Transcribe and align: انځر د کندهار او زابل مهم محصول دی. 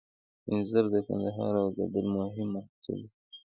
انځر 0.51 0.85
د 0.93 0.95
کندهار 1.07 1.53
او 1.61 1.67
زابل 1.77 2.05
مهم 2.17 2.47
محصول 2.55 2.99
دی. 3.05 3.09